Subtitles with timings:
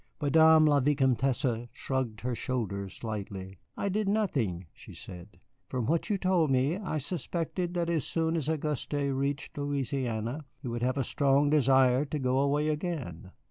[0.19, 3.59] Madame la Vicomtesse shrugged her shoulders slightly.
[3.77, 5.39] "I did nothing," she said.
[5.67, 10.67] "From what you told me, I suspected that as soon as Auguste reached Louisiana he
[10.67, 13.31] would have a strong desire to go away again.